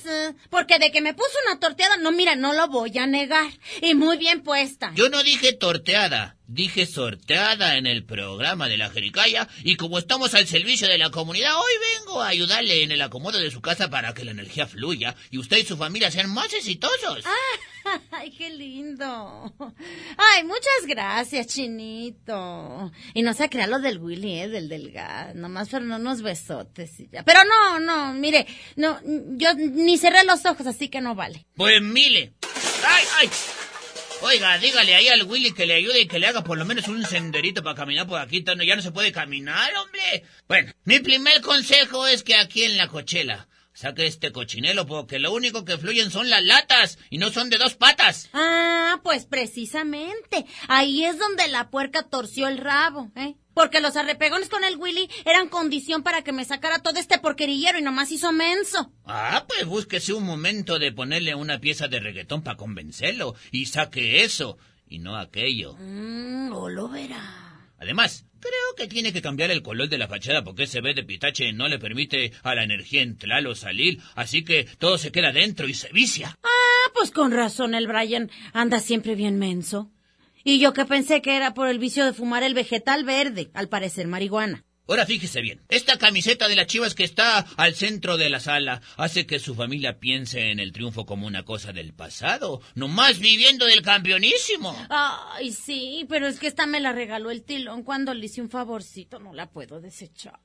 [0.50, 3.50] Porque de que me puse una torteada, no, mira, no lo voy a negar.
[3.82, 4.92] Y muy bien puesta.
[4.94, 10.34] Yo no dije torteada, dije sorteada en el programa de la Jericaya y como estamos
[10.34, 13.88] al servicio de la comunidad, hoy vengo a ayudarle en el acomodo de su casa
[13.90, 17.24] para que la energía fluya y usted y su familia sean más exitosos.
[18.10, 19.54] Ay, qué lindo.
[20.16, 22.90] Ay, muchas gracias, chinito.
[23.14, 25.34] Y no se crea lo del Willy, eh, del del gas.
[25.34, 27.22] Nomás fueron unos besotes y ya.
[27.22, 31.46] Pero no, no, mire, no, yo ni cerré los ojos, así que no vale.
[31.56, 32.32] Pues mire.
[32.86, 33.30] ¡Ay, ay!
[34.22, 36.88] Oiga, dígale ahí al Willy que le ayude y que le haga por lo menos
[36.88, 38.44] un senderito para caminar por aquí.
[38.44, 40.24] Ya no se puede caminar, hombre.
[40.46, 43.48] Bueno, mi primer consejo es que aquí en la cochela
[43.80, 47.56] saque este cochinelo porque lo único que fluyen son las latas y no son de
[47.56, 48.28] dos patas.
[48.34, 50.44] Ah, pues precisamente.
[50.68, 53.36] Ahí es donde la puerca torció el rabo, ¿eh?
[53.54, 57.78] Porque los arrepegones con el Willy eran condición para que me sacara todo este porquerillero
[57.78, 58.92] y nomás hizo menso.
[59.06, 64.24] Ah, pues búsquese un momento de ponerle una pieza de reggaetón para convencerlo y saque
[64.24, 65.74] eso y no aquello.
[65.78, 67.49] Mmm, o lo verá.
[67.80, 71.02] Además, creo que tiene que cambiar el color de la fachada porque ese vez de
[71.02, 75.32] pitache no le permite a la energía entrar o salir, así que todo se queda
[75.32, 76.38] dentro y se vicia.
[76.42, 79.90] Ah, pues con razón el Brian anda siempre bien menso.
[80.44, 83.68] Y yo que pensé que era por el vicio de fumar el vegetal verde, al
[83.68, 84.64] parecer marihuana.
[84.90, 88.82] Ahora fíjese bien, esta camiseta de las chivas que está al centro de la sala
[88.96, 93.66] hace que su familia piense en el triunfo como una cosa del pasado, nomás viviendo
[93.66, 94.76] del campeonísimo.
[94.88, 98.50] Ay, sí, pero es que esta me la regaló el tilón cuando le hice un
[98.50, 100.40] favorcito, no la puedo desechar.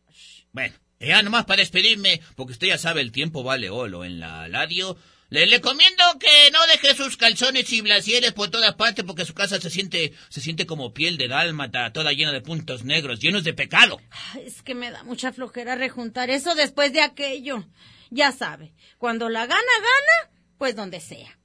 [0.51, 4.47] Bueno, ya nomás para despedirme, porque usted ya sabe el tiempo vale olo en la
[4.47, 4.95] radio.
[5.35, 9.59] Le recomiendo que no deje sus calzones y blasieres por todas partes porque su casa
[9.59, 13.53] se siente, se siente como piel de dálmata, toda llena de puntos negros, llenos de
[13.53, 13.99] pecado.
[14.33, 17.65] Ay, es que me da mucha flojera rejuntar eso después de aquello.
[18.11, 21.37] Ya sabe, cuando la gana, gana, pues donde sea.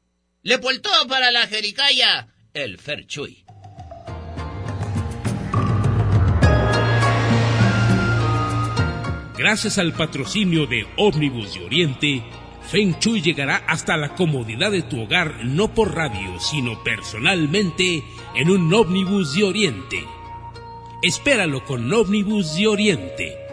[0.44, 3.44] Le todo para la jericaya, el Ferchuy.
[9.36, 12.22] Gracias al patrocinio de Ómnibus de Oriente,
[12.70, 18.04] Feng Shui llegará hasta la comodidad de tu hogar no por radio, sino personalmente
[18.36, 20.04] en un ómnibus de Oriente.
[21.02, 23.49] Espéralo con ómnibus de Oriente.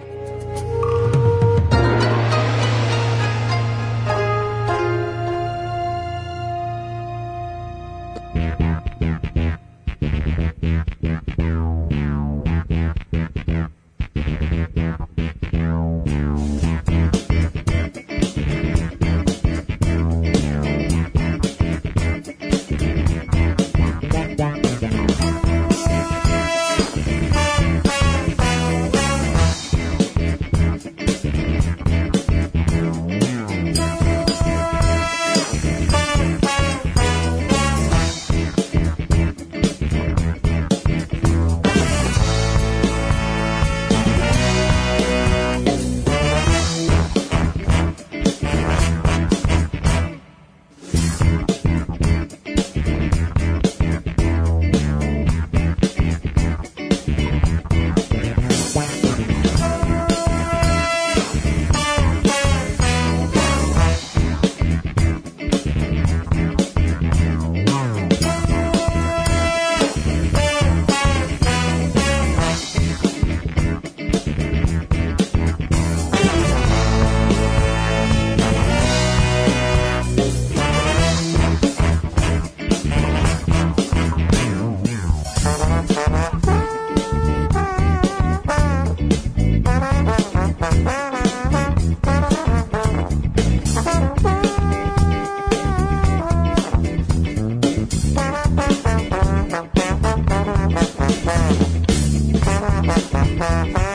[103.48, 103.87] Bye.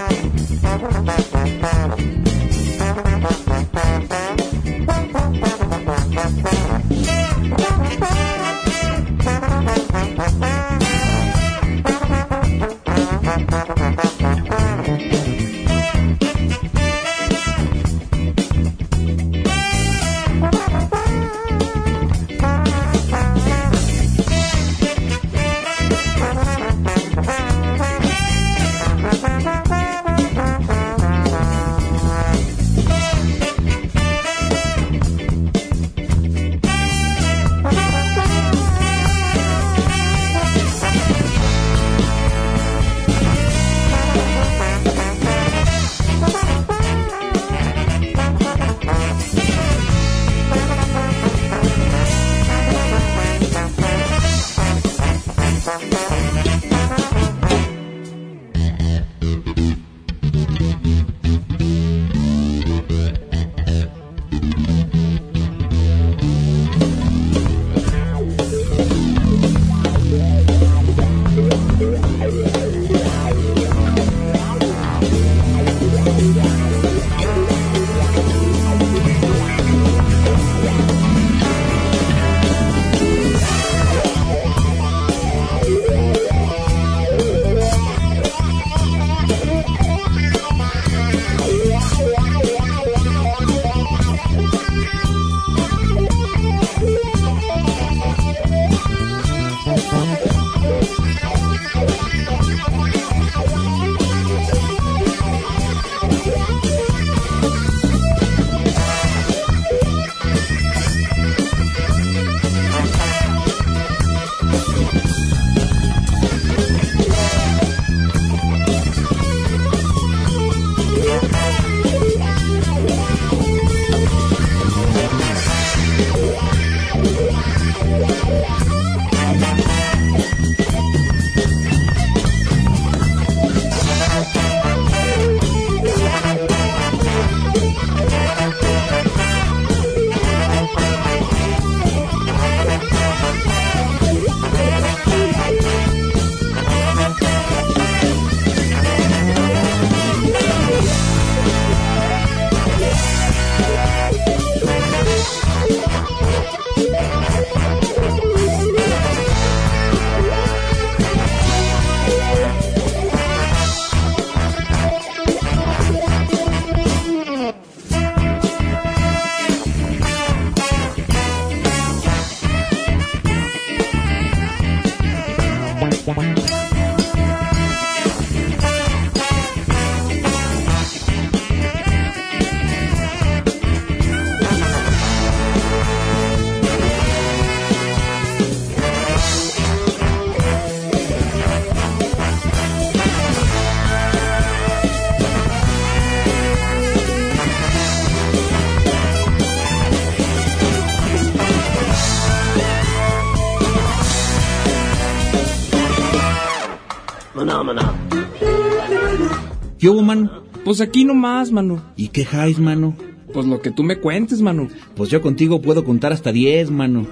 [209.83, 210.45] ¿Qué hubo, mano?
[210.65, 211.83] Pues aquí nomás, mano.
[211.97, 212.95] ¿Y qué jais, mano?
[213.33, 214.69] Pues lo que tú me cuentes, mano.
[214.95, 217.05] Pues yo contigo puedo contar hasta 10, mano.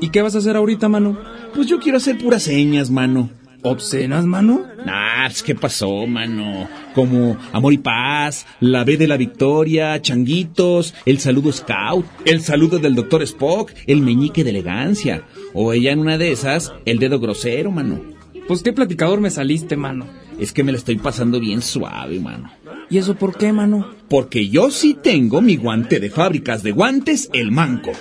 [0.00, 1.16] ¿Y qué vas a hacer ahorita, mano?
[1.54, 3.30] Pues yo quiero hacer puras señas, mano.
[3.62, 4.62] ¿Obscenas, mano?
[4.84, 6.68] Nah, pues, ¿qué pasó, mano?
[6.96, 12.80] Como Amor y Paz, la B de la Victoria, Changuitos, el saludo Scout, el saludo
[12.80, 15.22] del Doctor Spock, el meñique de elegancia.
[15.54, 18.00] O ella en una de esas, el dedo grosero, mano.
[18.48, 20.06] Pues qué platicador me saliste, mano.
[20.38, 22.50] Es que me la estoy pasando bien suave, mano.
[22.90, 23.94] ¿Y eso por qué, mano?
[24.08, 27.92] Porque yo sí tengo mi guante de fábricas de guantes, el manco.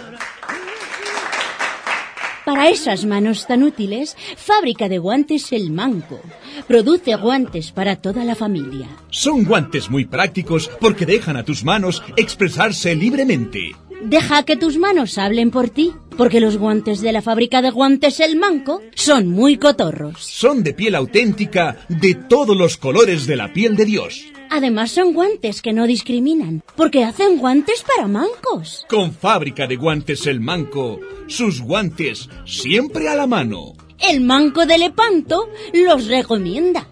[2.46, 6.22] Para esas manos tan útiles, Fábrica de Guantes El Manco.
[6.68, 8.88] Produce guantes para toda la familia.
[9.10, 13.72] Son guantes muy prácticos porque dejan a tus manos expresarse libremente.
[14.06, 18.20] Deja que tus manos hablen por ti, porque los guantes de la Fábrica de Guantes
[18.20, 20.24] El Manco son muy cotorros.
[20.24, 24.26] Son de piel auténtica, de todos los colores de la piel de Dios.
[24.52, 28.86] Además son guantes que no discriminan, porque hacen guantes para mancos.
[28.88, 33.74] Con Fábrica de Guantes El Manco, sus guantes siempre a la mano.
[33.98, 36.88] El Manco de Lepanto los recomienda.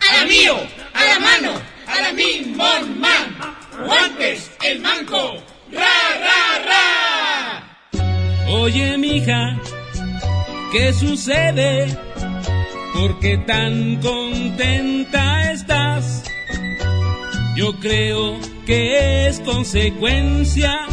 [0.00, 0.54] ¡A la mío!
[0.94, 1.60] ¡A la mano!
[1.86, 3.56] ¡A la min, mon, man!
[3.84, 4.50] ¡Guantes!
[4.64, 5.34] ¡El manco!
[5.70, 8.48] ¡Ra, ra, ra!
[8.48, 9.60] Oye, mija,
[10.72, 11.86] ¿qué sucede?
[12.94, 16.24] ¿Por qué tan contenta estás?
[17.56, 20.86] Yo creo que es consecuencia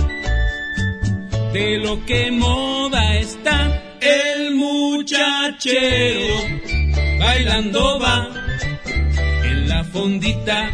[1.53, 3.81] de lo que moda está.
[4.01, 6.36] El muchachero
[7.19, 8.27] bailando va
[9.43, 10.69] en la fondita.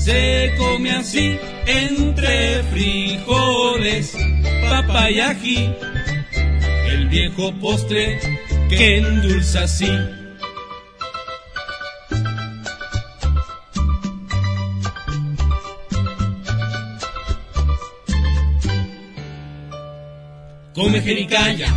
[0.00, 4.16] Se come así entre frijoles,
[4.70, 5.74] papayají,
[6.88, 8.18] el viejo postre
[8.70, 9.90] que endulza así.
[20.72, 21.74] Come jericaya,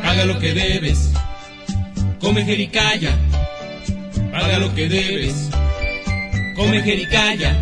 [0.00, 1.12] paga lo que debes.
[2.20, 3.18] Come jericaya,
[4.30, 5.50] paga lo que debes.
[6.54, 7.56] Come jericaya,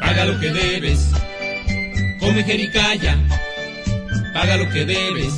[0.00, 1.10] paga lo que debes.
[2.18, 3.16] Come jericaya,
[4.34, 5.34] paga lo que debes.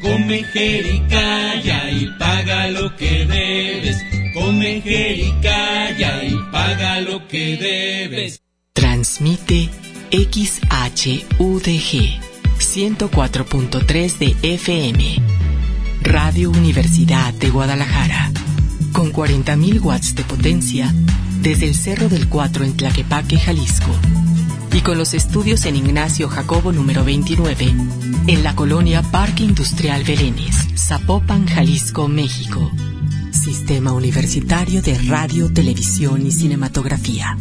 [0.00, 3.96] Come jericaya y paga lo que debes.
[4.34, 8.40] Come jericaya y paga lo que debes.
[8.72, 9.68] Transmite
[10.12, 11.40] XHUDG
[12.58, 15.16] 104.3 de FM.
[16.02, 18.30] Radio Universidad de Guadalajara.
[18.96, 20.90] Con 40.000 watts de potencia
[21.42, 23.90] desde el Cerro del Cuatro en Tlaquepaque, Jalisco.
[24.72, 27.74] Y con los estudios en Ignacio Jacobo número 29,
[28.26, 32.70] en la colonia Parque Industrial Belénes, Zapopan, Jalisco, México.
[33.32, 37.36] Sistema Universitario de Radio, Televisión y Cinematografía.